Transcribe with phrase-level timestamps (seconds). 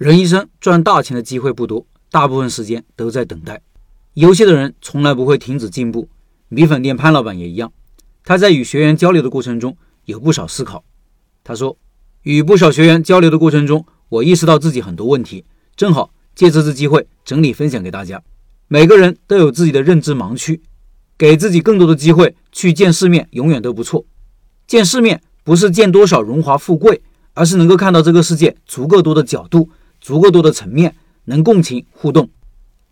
[0.00, 3.60] 人一生赚大钱的机会不多，大部分时间都在等待。
[4.14, 6.08] 优秀的人从来不会停止进步。
[6.48, 7.70] 米粉店潘老板也一样，
[8.24, 9.76] 他在与学员交流的过程中
[10.06, 10.82] 有不少思考。
[11.44, 11.76] 他说，
[12.22, 15.44] 与不少学员交流的过程中，我意识到自己很多问题，
[15.76, 18.22] 正好借这次机会整理分享给大家。
[18.68, 20.62] 每个人都有自己的认知盲区，
[21.18, 24.06] 给自己更多的机会去见世面，永远都不错。
[24.66, 27.02] 见世面不是见多少荣华富贵，
[27.34, 29.68] 而是能够看到这个世界足够多的角度。
[30.00, 30.96] 足够多的层面
[31.26, 32.30] 能共情互动，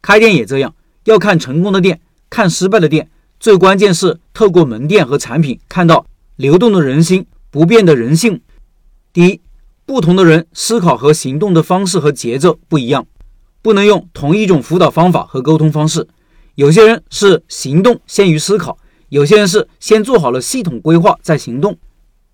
[0.00, 0.74] 开店也这样，
[1.04, 6.06] 要看成功的店，看失败的店，最关键是透过门店和产品看到
[6.36, 8.40] 流动的人心、不变的人性。
[9.12, 9.40] 第一，
[9.86, 13.06] 不同的人思考和行动的方式和节奏不一样，
[13.62, 16.08] 不能用同一种辅导方法和沟通方式。
[16.54, 18.78] 有些人是行动先于思考，
[19.10, 21.76] 有些人是先做好了系统规划再行动。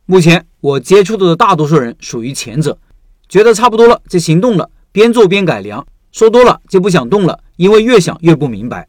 [0.07, 2.79] 目前我接触到的大多数人属于前者。
[3.31, 5.87] 觉得差不多了就行动了，边做边改良。
[6.11, 8.89] 说多了就不想动了，因为越想越不明白。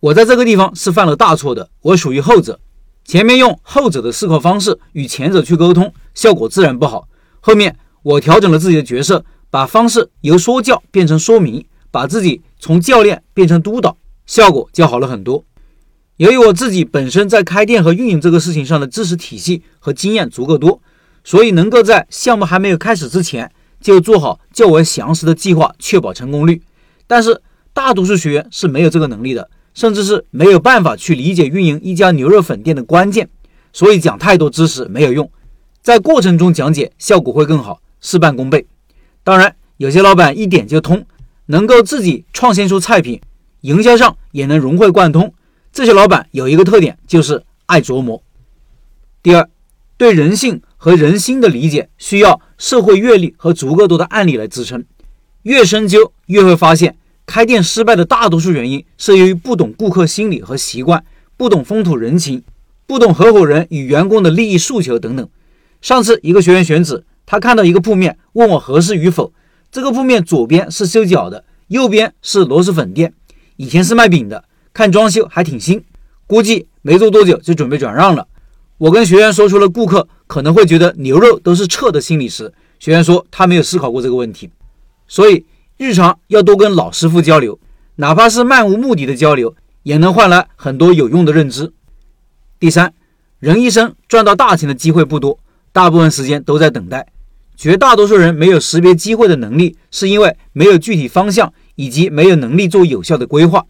[0.00, 2.58] 我在这个地方是犯了大错的，我属于后者。
[3.04, 7.06] 前面用后者的思考方式与前者去沟通，效果自然不好。
[7.40, 15.44] 后面我调整了自己的角色，把方式由说教变成说明，把自己从教练变成督导，效果就好了很多。
[16.16, 20.80] 由于我自己本身在开店和运营这个事情上的知识体系和经验足够多，
[21.22, 23.52] 所以能够在项目还没有开始之前。
[23.80, 26.62] 就做好较为详实的计划，确保成功率。
[27.06, 27.40] 但是
[27.72, 33.28] 大多数学员是没有这个能力的，甚至是没有办法去理解运营一家牛肉粉店的关键。
[33.72, 35.30] 所以讲太多知识没有用，
[35.82, 38.66] 在过程中讲解效果会更好，事半功倍。
[39.22, 41.04] 当然，有些老板一点就通，
[41.46, 43.20] 能够自己创新出菜品，
[43.60, 45.32] 营销上也能融会贯通。
[45.70, 48.22] 这些老板有一个特点，就是爱琢磨。
[49.22, 49.48] 第二，
[49.98, 50.62] 对人性。
[50.80, 54.84] 和人心的理解需要社会阅历和足够多的案例来支撑。
[55.42, 56.96] 越深究，越会发现，
[57.26, 61.04] 开店失败的大多数原因是由于不懂顾客心理和习惯，
[61.36, 62.44] 不懂风土人情，
[62.86, 65.28] 不懂合伙人与员工的利益诉求等等。
[65.82, 69.32] 上次一个学员选址，他看到一个铺面，问我合适与否。
[69.72, 73.12] 这个铺面左边是修脚的，右边是螺蛳粉店，
[73.56, 75.82] 以前是卖饼的，看装修还挺新，
[76.28, 78.28] 估计没做多久就准备转让了。
[78.78, 84.48] 我跟学员说出了顾客可能会觉得牛肉都是臭的心理时，学员说他没有思考过这个问题，
[85.08, 85.44] 所以
[85.76, 87.58] 日常要多跟老师傅交流，
[87.96, 91.72] 哪怕是漫无目的的交流，也能换来很多有用的认知。
[92.60, 92.94] 第三，
[93.40, 95.40] 人一生赚到大钱的机会不多，
[95.72, 97.06] 大部分时间都在等待。
[97.56, 103.66] 绝大多数人没有识别机会的能力，是因为没有具体方向以及没有能力做有效的规划。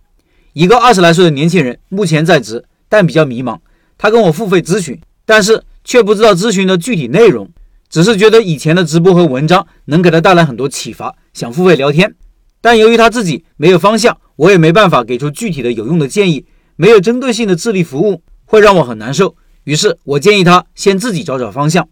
[0.53, 3.59] 一个二十来岁的年轻人目前在职，但比较迷茫。
[3.99, 7.51] 他跟我付费咨询，但是却不知道咨询的具体内容，
[7.91, 12.15] 只是觉得以前的直播和文章能给他带来很多启发，想付费聊天。
[12.61, 19.35] 但由于他自己没有方向，我也没办法给出具体的有用的建议，没有针对性的智力服务，会让我很难受。
[19.65, 21.89] 于是我建议他先自己找找方向。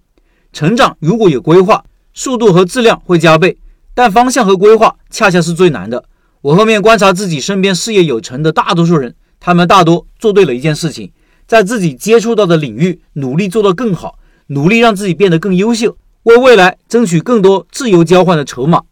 [0.52, 1.84] 成长如果有规划，
[2.14, 3.58] 速度和质量会加倍，
[3.94, 6.04] 但方向和规划恰恰是最难的。
[6.40, 11.10] 我后面观察自己身边事业有成的大多数人，他们大多做对了一件事情。
[11.46, 14.18] 在自己接触到的领域努力做到更好，
[14.48, 18.82] 努力让自己变得更优秀，为未来争取更多自由交换的筹码。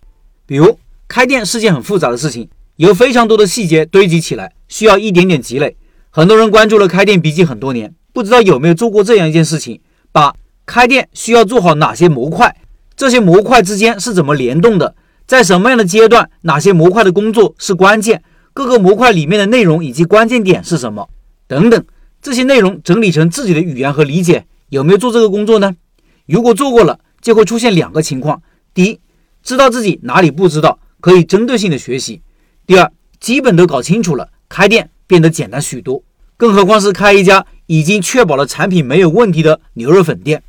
[0.47, 0.79] 比如
[1.09, 5.77] 开店是件很复杂的事情，有非常多的细节堆积起来，需要一点点积累。
[6.11, 9.81] 很多人关注了开店笔记很多年，不知道有没有做过这样一件事情：
[10.13, 10.35] 把
[10.65, 12.57] 开店需要做好哪些模块，
[12.97, 14.95] 这些模块之间是怎么联动的，
[15.27, 18.23] 在什么样的阶段，哪些模块的工作是关键，
[18.53, 21.09] 各个模块里面的内容以及关键点是什么，
[21.49, 21.85] 等等。
[22.25, 25.77] 这些内容整理成自己的语言和理解，有没有做这个工作呢？
[26.25, 28.41] 如果做过了，就会出现两个情况：
[28.73, 28.99] 第一，
[29.43, 32.23] 知道自己哪里不知道，可以针对性的学习；
[32.67, 32.91] 第二，
[33.21, 36.03] 基本都搞清楚了，开店变得简单许多。
[36.39, 40.43] 更何况是开一家已经确保了产品没有问题的牛肉粉店。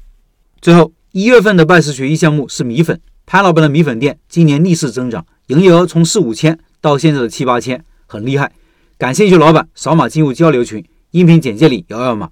[0.61, 8.53] 最后一月份的拜师学艺项目是米粉，潘老板的米粉店今年逆势增长，营业额从四五千到现在的七八千，很厉害。
[8.97, 10.81] 感兴趣老板扫码进入交流群。
[11.11, 12.31] 音频简介里摇摇码。